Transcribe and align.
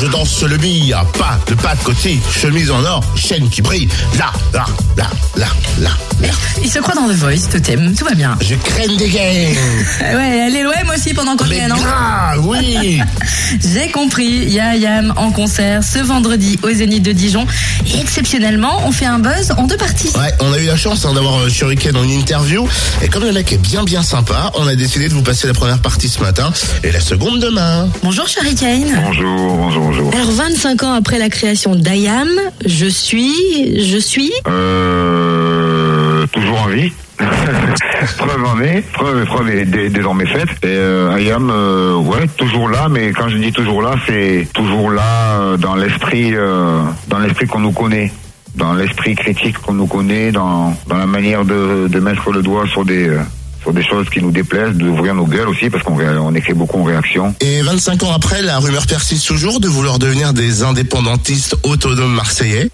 Je 0.00 0.06
danse 0.06 0.42
le 0.44 0.56
bille, 0.56 0.94
pas 1.18 1.40
de 1.48 1.54
pas 1.54 1.74
de 1.74 1.82
côté, 1.82 2.20
chemise 2.30 2.70
en 2.70 2.84
or, 2.84 3.02
chaîne 3.16 3.48
qui 3.48 3.62
brille. 3.62 3.88
Là, 4.16 4.32
là, 4.52 4.64
là, 4.96 5.10
là, 5.36 5.48
là, 5.80 5.90
là. 6.20 6.28
Il 6.62 6.70
se 6.70 6.78
croit 6.78 6.94
dans 6.94 7.08
The 7.08 7.16
Voice, 7.16 7.48
Totem, 7.50 7.94
tout 7.96 8.04
va 8.04 8.14
bien. 8.14 8.36
Je 8.40 8.54
crème 8.54 8.96
des 8.96 9.08
gangs. 9.08 9.56
Ouais, 10.18 10.46
elle 10.46 10.56
est 10.56 10.62
loin 10.62 10.74
moi 10.84 10.94
aussi 10.94 11.14
pendant 11.14 11.36
qu'on 11.36 11.46
Mais 11.46 11.56
vient, 11.56 11.68
non 11.68 11.76
oui. 12.44 13.00
J'ai 13.74 13.90
compris, 13.90 14.46
Yam 14.46 15.12
en 15.16 15.30
concert 15.32 15.82
ce 15.82 15.98
vendredi 15.98 16.58
au 16.62 16.70
Zénith 16.70 17.02
de 17.02 17.12
Dijon. 17.12 17.46
Et 17.86 18.00
exceptionnellement, 18.00 18.82
on 18.86 18.92
fait 18.92 19.06
un 19.06 19.18
buzz 19.18 19.52
en 19.56 19.64
deux 19.64 19.76
parties. 19.76 20.10
Ouais, 20.16 20.32
on 20.40 20.52
a 20.52 20.58
eu 20.58 20.66
la 20.66 20.76
chance 20.76 21.04
hein, 21.04 21.12
d'avoir 21.14 21.38
euh, 21.38 21.48
Shuriken 21.48 21.96
en 21.96 22.04
interview. 22.04 22.68
Et 23.02 23.08
comme 23.08 23.24
le 23.24 23.32
mec 23.32 23.52
est 23.52 23.58
bien 23.58 23.84
bien 23.84 24.02
sympa, 24.02 24.52
on 24.54 24.66
a 24.66 24.74
décidé 24.74 25.08
de 25.08 25.14
vous 25.14 25.22
passer 25.22 25.46
la 25.46 25.54
première 25.54 25.80
partie 25.80 26.08
ce 26.08 26.20
matin 26.20 26.52
et 26.84 26.92
la 26.92 27.00
seconde 27.00 27.40
demain. 27.40 27.88
Bonjour 28.02 28.26
Kane. 28.58 29.02
Bonjour, 29.04 29.56
bonjour, 29.56 29.87
bonjour. 29.88 30.14
Alors 30.14 30.30
25 30.30 30.82
ans 30.82 30.92
après 30.92 31.18
la 31.18 31.30
création 31.30 31.74
d'Ayam, 31.74 32.28
je 32.66 32.86
suis, 32.86 33.32
je 33.88 33.96
suis, 33.98 34.30
Euh, 34.46 36.26
toujours 36.32 36.60
en 36.62 36.66
vie. 36.68 36.92
preuve 38.18 38.44
en 38.44 38.60
est, 38.60 38.82
preuve, 38.92 39.24
preuve 39.24 39.50
est 39.50 39.64
dé- 39.64 39.88
désormais 39.88 40.26
faite. 40.26 40.50
Et 40.62 40.66
euh, 40.66 41.14
Ayam, 41.16 41.50
euh, 41.50 41.94
ouais, 41.96 42.26
toujours 42.36 42.68
là, 42.68 42.88
mais 42.90 43.10
quand 43.12 43.28
je 43.28 43.38
dis 43.38 43.50
toujours 43.52 43.82
là, 43.82 43.94
c'est 44.06 44.46
toujours 44.52 44.90
là 44.90 45.40
euh, 45.40 45.56
dans 45.56 45.74
l'esprit, 45.74 46.32
euh, 46.34 46.82
dans 47.08 47.18
l'esprit 47.18 47.46
qu'on 47.46 47.60
nous 47.60 47.72
connaît, 47.72 48.12
dans 48.56 48.74
l'esprit 48.74 49.14
critique 49.16 49.58
qu'on 49.58 49.72
nous 49.74 49.86
connaît, 49.86 50.30
dans, 50.32 50.76
dans 50.86 50.96
la 50.98 51.06
manière 51.06 51.44
de, 51.44 51.88
de 51.88 52.00
mettre 52.00 52.30
le 52.30 52.42
doigt 52.42 52.66
sur 52.68 52.84
des, 52.84 53.10
sur 53.62 53.72
des 53.72 53.82
choses 53.82 54.08
qui 54.08 54.22
nous 54.22 54.30
déplaisent, 54.30 54.74
d'ouvrir 54.74 55.14
nos 55.14 55.26
gueules 55.26 55.48
aussi, 55.48 55.70
parce 55.70 55.82
qu'on 55.84 55.98
on 56.00 56.34
écrit 56.34 56.54
beaucoup 56.54 56.80
en 56.80 56.84
réaction. 56.84 57.34
Et 57.40 57.62
25 57.62 58.02
ans 58.04 58.12
après, 58.14 58.42
la 58.42 58.58
rumeur 58.58 58.86
persiste 58.86 59.26
toujours 59.26 59.60
de 59.60 59.68
vouloir 59.68 59.98
devenir 59.98 60.32
des 60.32 60.62
indépendantistes 60.62 61.56
autonomes 61.64 62.14
marseillais. 62.14 62.70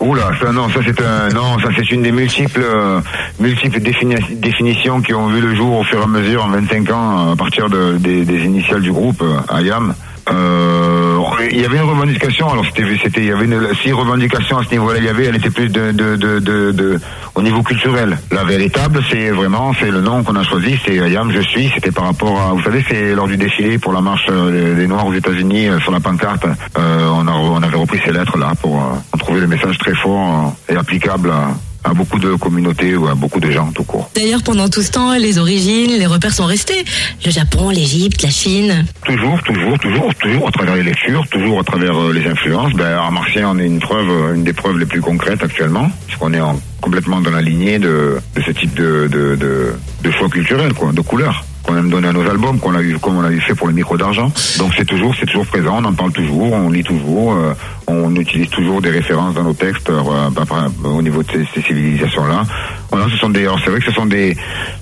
Oula, 0.00 0.30
ça 0.40 0.52
non, 0.52 0.68
ça 0.68 0.80
c'est 0.86 1.00
un 1.00 1.30
non, 1.30 1.58
ça 1.58 1.68
c'est 1.76 1.90
une 1.90 2.02
des 2.02 2.12
multiples 2.12 2.60
euh, 2.62 3.00
multiples 3.40 3.80
défini- 3.80 4.38
définitions 4.38 5.00
qui 5.00 5.14
ont 5.14 5.28
vu 5.28 5.40
le 5.40 5.54
jour 5.56 5.78
au 5.78 5.84
fur 5.84 6.00
et 6.00 6.04
à 6.04 6.06
mesure 6.06 6.44
en 6.44 6.48
25 6.50 6.90
ans 6.90 7.32
à 7.32 7.36
partir 7.36 7.70
de, 7.70 7.96
des, 7.98 8.24
des 8.24 8.44
initiales 8.44 8.82
du 8.82 8.92
groupe 8.92 9.22
euh, 9.22 9.60
IAM. 9.62 9.94
Euh, 10.30 11.18
il 11.50 11.60
y 11.60 11.64
avait 11.64 11.76
une 11.76 11.82
revendication, 11.88 12.50
alors 12.50 12.64
c'était 12.66 12.84
c'était 13.02 13.20
il 13.20 13.26
y 13.26 13.32
avait 13.32 13.44
une 13.44 13.68
si 13.82 13.92
revendication 13.92 14.58
à 14.58 14.64
ce 14.64 14.70
niveau-là, 14.70 14.98
il 14.98 15.04
y 15.04 15.08
avait, 15.08 15.26
elle 15.26 15.36
était 15.36 15.50
plus 15.50 15.68
de 15.68 15.92
de, 15.92 16.16
de, 16.16 16.38
de, 16.40 16.72
de- 16.72 17.00
au 17.34 17.42
niveau 17.42 17.62
culturel. 17.62 18.18
La 18.32 18.44
véritable, 18.44 19.00
c'est 19.10 19.30
vraiment 19.30 19.72
c'est 19.78 19.90
le 19.90 20.00
nom 20.00 20.22
qu'on 20.24 20.34
a 20.36 20.42
choisi, 20.42 20.78
c'est 20.84 20.96
IAM 20.96 21.30
je 21.30 21.40
suis, 21.40 21.70
c'était 21.74 21.92
par 21.92 22.04
rapport 22.04 22.40
à 22.40 22.52
vous 22.52 22.62
savez, 22.62 22.84
c'est 22.88 23.14
lors 23.14 23.28
du 23.28 23.36
défilé 23.36 23.78
pour 23.78 23.92
la 23.92 24.00
marche 24.00 24.26
euh, 24.30 24.74
des 24.74 24.86
Noirs 24.86 25.06
aux 25.06 25.14
États-Unis 25.14 25.68
euh, 25.68 25.78
sur 25.80 25.92
la 25.92 26.00
pancarte, 26.00 26.44
euh, 26.78 27.08
on 27.14 27.26
a 27.28 27.32
on 27.32 27.62
avait 27.62 27.76
repris 27.76 28.00
ces 28.04 28.12
lettres 28.12 28.38
là 28.38 28.52
pour 28.60 28.76
euh, 28.82 29.16
trouver 29.18 29.40
le 29.40 29.46
message 29.46 29.78
très 29.78 29.94
fort 29.94 30.54
et 30.68 30.74
applicable 30.76 31.30
à, 31.30 31.48
à 31.88 31.94
beaucoup 31.94 32.18
de 32.18 32.34
communautés 32.34 32.96
ou 32.96 33.06
à 33.06 33.14
beaucoup 33.14 33.38
de 33.40 33.50
gens 33.50 33.70
tout 33.72 33.84
court. 33.84 34.10
d'ailleurs 34.14 34.42
pendant 34.42 34.68
tout 34.68 34.82
ce 34.82 34.90
temps, 34.90 35.14
les 35.14 35.38
origines, 35.38 35.92
les 35.96 36.06
repères 36.06 36.34
sont 36.34 36.46
restés. 36.46 36.84
Le 37.24 37.30
Japon, 37.30 37.70
l'Égypte, 37.70 38.22
la 38.22 38.30
Chine. 38.30 38.84
Toujours, 39.04 39.40
toujours, 39.44 39.78
toujours, 39.78 40.14
toujours 40.16 40.48
à 40.48 40.50
travers 40.50 40.74
les 40.76 40.82
lectures, 40.82 41.24
toujours 41.30 41.60
à 41.60 41.64
travers 41.64 41.96
euh, 42.00 42.12
les 42.12 42.26
influences. 42.28 42.72
Ben, 42.72 42.98
à 42.98 43.10
Marseille, 43.10 43.44
on 43.46 43.58
est 43.58 43.66
une 43.66 43.78
preuve, 43.80 44.08
euh, 44.10 44.34
une 44.34 44.42
des 44.44 44.52
preuves 44.52 44.78
les 44.78 44.86
plus 44.86 45.00
concrètes 45.00 45.42
actuellement, 45.44 45.88
puisqu'on 46.06 46.32
est 46.34 46.40
en- 46.40 46.60
complètement 46.80 47.20
dans 47.20 47.30
la 47.30 47.40
lignée 47.42 47.78
de, 47.78 48.16
de 48.34 48.42
ce 48.42 48.50
type 48.50 48.74
de, 48.74 49.08
de, 49.10 49.36
de, 49.36 49.72
de 50.02 50.10
choix 50.10 50.28
culturel, 50.28 50.72
quoi, 50.74 50.92
de 50.92 51.00
couleurs 51.00 51.44
qu'on 51.66 51.76
aime 51.76 51.90
donner 51.90 52.08
à 52.08 52.12
nos 52.12 52.28
albums, 52.28 52.58
qu'on 52.58 52.74
a 52.74 52.82
eu, 52.82 52.98
comme 52.98 53.16
on 53.16 53.22
l'avait 53.22 53.40
fait 53.40 53.54
pour 53.54 53.66
le 53.66 53.72
micro 53.72 53.96
d'argent. 53.96 54.32
Donc 54.58 54.72
c'est 54.76 54.84
toujours, 54.84 55.14
c'est 55.18 55.26
toujours 55.26 55.46
présent, 55.46 55.78
on 55.78 55.84
en 55.84 55.92
parle 55.92 56.12
toujours, 56.12 56.52
on 56.52 56.70
lit 56.70 56.84
toujours, 56.84 57.34
euh, 57.34 57.52
on 57.86 58.14
utilise 58.14 58.48
toujours 58.50 58.80
des 58.80 58.90
références 58.90 59.34
dans 59.34 59.44
nos 59.44 59.54
textes 59.54 59.90
euh, 59.90 60.30
bah, 60.30 60.44
bah, 60.48 60.68
au 60.84 61.02
niveau 61.02 61.22
de 61.22 61.30
ces, 61.30 61.46
ces 61.54 61.62
civilisations-là. 61.62 62.44
Voilà, 62.90 63.06
ce 63.10 63.16
sont 63.16 63.30
des, 63.30 63.48
c'est 63.64 63.70
vrai 63.70 63.80
que 63.80 63.86
ce 63.86 63.92
sont 63.92 64.06
des, 64.06 64.36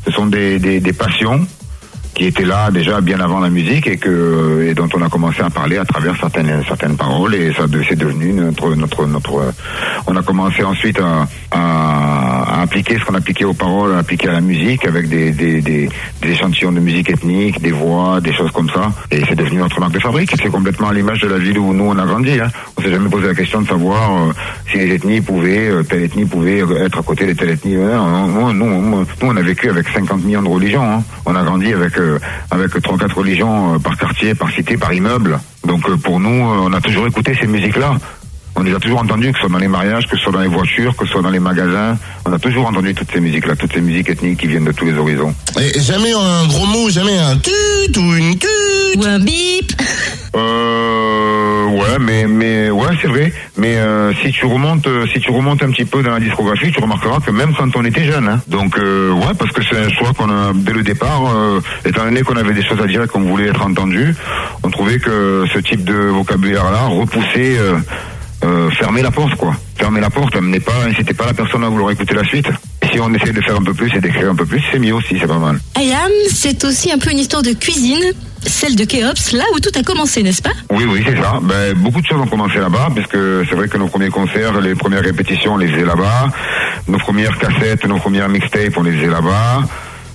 ce 0.04 0.12
sont 0.12 0.26
des, 0.26 0.58
des, 0.58 0.80
des 0.80 0.92
passions 0.92 1.46
qui 2.14 2.26
était 2.26 2.44
là 2.44 2.70
déjà 2.70 3.00
bien 3.00 3.18
avant 3.18 3.40
la 3.40 3.50
musique 3.50 3.86
et 3.86 3.96
que 3.96 4.66
et 4.68 4.74
dont 4.74 4.88
on 4.94 5.02
a 5.02 5.08
commencé 5.08 5.42
à 5.42 5.50
parler 5.50 5.78
à 5.78 5.84
travers 5.84 6.16
certaines 6.16 6.62
certaines 6.66 6.96
paroles 6.96 7.34
et 7.34 7.52
ça 7.52 7.64
c'est 7.88 7.98
devenu 7.98 8.32
notre 8.32 8.74
notre 8.76 9.06
notre 9.06 9.38
euh, 9.38 9.50
on 10.06 10.14
a 10.16 10.22
commencé 10.22 10.62
ensuite 10.62 11.00
à, 11.00 11.26
à, 11.50 11.93
appliquer 12.60 12.98
ce 12.98 13.04
qu'on 13.04 13.14
appliquait 13.14 13.44
aux 13.44 13.54
paroles 13.54 13.94
à 13.94 13.98
appliquer 13.98 14.28
à 14.28 14.32
la 14.32 14.40
musique 14.40 14.86
avec 14.86 15.08
des 15.08 15.32
des, 15.32 15.60
des 15.60 15.88
des 16.22 16.28
échantillons 16.30 16.72
de 16.72 16.80
musique 16.80 17.10
ethnique 17.10 17.60
des 17.60 17.72
voix 17.72 18.20
des 18.20 18.32
choses 18.32 18.50
comme 18.52 18.70
ça 18.70 18.92
et 19.10 19.22
c'est 19.28 19.36
devenu 19.36 19.58
notre 19.58 19.78
marque 19.80 19.92
de 19.92 20.00
fabrique 20.00 20.30
c'est 20.40 20.50
complètement 20.50 20.88
à 20.88 20.94
l'image 20.94 21.20
de 21.20 21.28
la 21.28 21.38
ville 21.38 21.58
où 21.58 21.72
nous 21.72 21.84
on 21.84 21.98
a 21.98 22.06
grandi 22.06 22.40
hein. 22.40 22.50
on 22.76 22.82
s'est 22.82 22.90
jamais 22.90 23.08
posé 23.08 23.26
la 23.26 23.34
question 23.34 23.62
de 23.62 23.68
savoir 23.68 24.10
euh, 24.12 24.32
si 24.70 24.78
les 24.78 24.94
ethnies 24.94 25.20
pouvaient 25.20 25.68
euh, 25.68 25.82
telle 25.82 26.02
ethnie 26.02 26.24
pouvait 26.24 26.58
être 26.80 26.98
à 26.98 27.02
côté 27.02 27.26
de 27.26 27.32
telle 27.32 27.50
ethnie 27.50 27.74
Euh, 27.76 28.26
nous, 28.26 28.52
nous, 28.52 28.80
nous, 28.80 29.06
on 29.22 29.36
a 29.36 29.42
vécu 29.42 29.68
avec 29.68 29.88
50 29.88 30.24
millions 30.24 30.42
de 30.42 30.48
religions 30.48 30.82
hein. 30.82 31.02
on 31.26 31.34
a 31.34 31.42
grandi 31.42 31.72
avec 31.72 31.98
euh, 31.98 32.18
avec 32.50 32.70
trois 32.82 32.98
quatre 32.98 33.18
religions 33.18 33.78
par 33.80 33.96
quartier, 33.96 34.34
par 34.34 34.50
cité, 34.50 34.76
par 34.76 34.92
immeuble. 34.92 35.38
Donc 35.66 35.82
pour 36.02 36.20
nous, 36.20 36.28
on 36.30 36.72
a 36.72 36.80
toujours 36.80 37.06
écouté 37.06 37.34
ces 37.40 37.46
musiques-là. 37.46 37.96
On 38.56 38.62
les 38.62 38.74
a 38.74 38.78
toujours 38.78 39.00
entendues, 39.00 39.30
que 39.32 39.38
ce 39.38 39.40
soit 39.40 39.50
dans 39.50 39.58
les 39.58 39.68
mariages, 39.68 40.06
que 40.06 40.16
ce 40.16 40.22
soit 40.22 40.32
dans 40.32 40.40
les 40.40 40.48
voitures, 40.48 40.96
que 40.96 41.04
ce 41.06 41.12
soit 41.12 41.22
dans 41.22 41.30
les 41.30 41.40
magasins. 41.40 41.98
On 42.24 42.32
a 42.32 42.38
toujours 42.38 42.66
entendu 42.66 42.94
toutes 42.94 43.10
ces 43.12 43.20
musiques-là, 43.20 43.56
toutes 43.56 43.72
ces 43.72 43.80
musiques 43.80 44.08
ethniques 44.10 44.38
qui 44.38 44.46
viennent 44.46 44.64
de 44.64 44.72
tous 44.72 44.84
les 44.84 44.94
horizons. 44.96 45.34
Et 45.60 45.80
jamais 45.80 46.12
un 46.12 46.46
gros 46.46 46.66
mot, 46.66 46.88
jamais 46.88 47.18
un 47.18 47.36
tut 47.36 47.98
ou 47.98 48.14
une 48.14 48.38
tut. 48.38 48.46
Ou 48.96 49.04
un 49.04 49.18
bip. 49.18 49.72
Euh, 50.36 51.66
ouais, 51.66 51.98
mais 52.00 52.26
mais 52.26 52.70
ouais, 52.70 52.88
c'est 53.00 53.08
vrai. 53.08 53.32
Mais 53.56 53.76
euh, 53.76 54.12
si 54.22 54.30
tu 54.30 54.46
remontes, 54.46 54.86
euh, 54.86 55.06
si 55.12 55.20
tu 55.20 55.30
remontes 55.30 55.62
un 55.62 55.70
petit 55.70 55.84
peu 55.84 56.02
dans 56.02 56.12
la 56.12 56.20
discographie, 56.20 56.70
tu 56.72 56.80
remarqueras 56.80 57.20
que 57.20 57.30
même 57.30 57.54
quand 57.56 57.74
on 57.76 57.84
était 57.84 58.04
jeune, 58.04 58.28
hein. 58.28 58.40
donc 58.48 58.78
euh, 58.78 59.12
ouais, 59.12 59.34
parce 59.38 59.52
que 59.52 59.62
c'est 59.68 59.78
un 59.78 59.90
choix 59.90 60.12
qu'on 60.16 60.30
a 60.30 60.52
dès 60.54 60.72
le 60.72 60.82
départ. 60.82 61.22
euh, 61.34 61.60
étant 61.84 62.04
donné 62.04 62.22
qu'on 62.22 62.36
avait 62.36 62.54
des 62.54 62.64
choses 62.64 62.80
à 62.80 62.86
dire 62.86 63.02
et 63.02 63.06
qu'on 63.08 63.20
voulait 63.22 63.48
être 63.48 63.62
entendu, 63.64 64.14
on 64.62 64.70
trouvait 64.70 64.98
que 64.98 65.44
ce 65.52 65.58
type 65.58 65.84
de 65.84 65.94
vocabulaire-là 65.94 66.86
repoussait. 66.86 67.56
Euh, 68.44 68.70
fermer 68.70 69.02
la 69.02 69.10
porte 69.10 69.34
quoi. 69.36 69.54
Fermer 69.76 70.00
la 70.00 70.10
porte, 70.10 70.36
amenez 70.36 70.60
pas, 70.60 70.72
pas 71.16 71.26
la 71.26 71.34
personne 71.34 71.64
à 71.64 71.68
vouloir 71.68 71.90
écouter 71.90 72.14
la 72.14 72.24
suite. 72.24 72.46
Et 72.82 72.86
si 72.92 73.00
on 73.00 73.12
essaie 73.14 73.32
de 73.32 73.40
faire 73.40 73.56
un 73.56 73.62
peu 73.62 73.72
plus 73.72 73.90
et 73.94 74.00
d'écrire 74.00 74.30
un 74.30 74.34
peu 74.34 74.44
plus, 74.44 74.62
c'est 74.70 74.78
mieux 74.78 74.94
aussi, 74.94 75.16
c'est 75.18 75.26
pas 75.26 75.38
mal. 75.38 75.58
Ayam, 75.74 76.10
c'est 76.30 76.62
aussi 76.64 76.92
un 76.92 76.98
peu 76.98 77.10
une 77.10 77.18
histoire 77.18 77.42
de 77.42 77.52
cuisine, 77.52 78.12
celle 78.42 78.76
de 78.76 78.84
Kéops, 78.84 79.32
là 79.32 79.44
où 79.54 79.60
tout 79.60 79.70
a 79.78 79.82
commencé, 79.82 80.22
n'est-ce 80.22 80.42
pas? 80.42 80.52
Oui, 80.70 80.84
oui, 80.86 81.02
c'est 81.06 81.16
ça. 81.16 81.38
Ben, 81.42 81.74
beaucoup 81.74 82.00
de 82.00 82.06
choses 82.06 82.20
ont 82.20 82.26
commencé 82.26 82.58
là-bas, 82.58 82.88
puisque 82.94 83.16
c'est 83.48 83.54
vrai 83.54 83.68
que 83.68 83.78
nos 83.78 83.88
premiers 83.88 84.10
concerts, 84.10 84.60
les 84.60 84.74
premières 84.74 85.02
répétitions, 85.02 85.54
on 85.54 85.56
les 85.56 85.68
faisait 85.68 85.86
là-bas. 85.86 86.28
Nos 86.86 86.98
premières 86.98 87.38
cassettes, 87.38 87.86
nos 87.86 87.98
premières 87.98 88.28
mixtapes, 88.28 88.76
on 88.76 88.82
les 88.82 88.92
faisait 88.92 89.10
là-bas. 89.10 89.62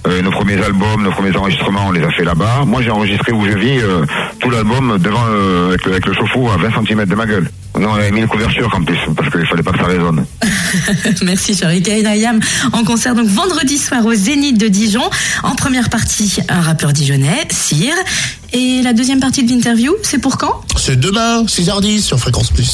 Euh, 0.07 0.21
nos 0.21 0.31
premiers 0.31 0.61
albums, 0.63 1.03
nos 1.03 1.11
premiers 1.11 1.35
enregistrements, 1.35 1.87
on 1.87 1.91
les 1.91 2.03
a 2.03 2.09
fait 2.11 2.23
là-bas. 2.23 2.63
Moi, 2.65 2.81
j'ai 2.81 2.89
enregistré 2.89 3.33
où 3.33 3.45
je 3.45 3.57
vis 3.57 3.79
euh, 3.79 4.05
tout 4.39 4.49
l'album 4.49 4.97
devant 4.97 5.25
euh, 5.27 5.69
avec, 5.69 5.85
le, 5.85 5.91
avec 5.91 6.05
le 6.05 6.13
chauffe-eau 6.13 6.49
à 6.49 6.57
20 6.57 6.85
cm 6.85 7.05
de 7.05 7.15
ma 7.15 7.25
gueule. 7.25 7.49
Non, 7.77 7.89
on 7.91 7.95
avait 7.95 8.11
mis 8.11 8.21
une 8.21 8.27
couverture 8.27 8.69
en 8.73 8.83
plus, 8.83 8.97
parce 9.15 9.29
qu'il 9.29 9.45
fallait 9.45 9.63
pas 9.63 9.71
que 9.71 9.77
ça 9.77 9.85
résonne. 9.85 10.25
Merci 11.23 11.55
Charlie 11.55 11.81
Kane 11.81 12.05
Ayam 12.05 12.39
en 12.73 12.83
concert 12.83 13.15
donc 13.15 13.27
vendredi 13.27 13.77
soir 13.77 14.05
au 14.05 14.13
Zénith 14.13 14.57
de 14.57 14.67
Dijon. 14.67 15.03
En 15.43 15.55
première 15.55 15.89
partie, 15.89 16.39
un 16.49 16.61
rappeur 16.61 16.93
dijonnais, 16.93 17.47
Cyr. 17.49 17.93
Et 18.51 18.81
la 18.81 18.93
deuxième 18.93 19.19
partie 19.19 19.43
de 19.43 19.51
l'interview, 19.51 19.93
c'est 20.01 20.17
pour 20.17 20.37
quand? 20.37 20.61
C'est 20.75 20.99
demain, 20.99 21.43
6h10 21.43 22.01
sur 22.01 22.19
Fréquence 22.19 22.49
Plus. 22.49 22.65